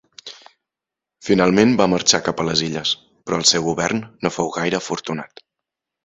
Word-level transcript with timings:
Finalment 1.25 1.73
va 1.81 1.87
marxar 1.93 2.21
cap 2.29 2.41
a 2.43 2.45
les 2.47 2.63
illes, 2.67 2.93
però 3.27 3.39
el 3.41 3.45
seu 3.53 3.65
govern 3.67 4.01
no 4.27 4.31
fou 4.39 4.49
gaire 4.57 4.79
afortunat. 4.79 5.45